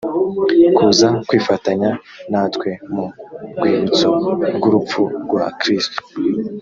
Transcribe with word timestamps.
kuza 0.77 1.07
kwifatanya 1.27 1.89
natwe 2.31 2.69
mu 2.93 3.05
rwibutso 3.57 4.09
rw 4.55 4.63
urupfu 4.69 5.01
rwa 5.23 5.45
kristo 5.59 5.97